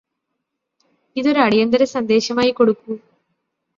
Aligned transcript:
ഇതൊരു 1.15 1.39
അടിയന്തിര 1.39 1.83
സന്ദേശമായി 1.93 2.51
കൊടുക്കൂ 2.51 2.93